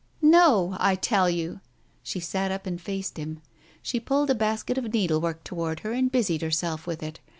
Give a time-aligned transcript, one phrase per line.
[0.23, 1.59] "No, I tell you."
[2.01, 3.39] She sat up and faced him.
[3.83, 7.19] She pulled a basket of needle work towards her and busied herself with it.